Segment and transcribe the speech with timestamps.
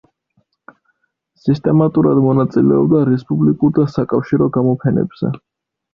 [1.41, 5.35] სისტემატურად მონაწილეობდა რესპუბლიკურ და საკავშირო გამოფენებზე.